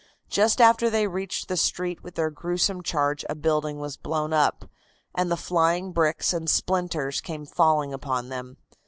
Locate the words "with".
2.01-2.15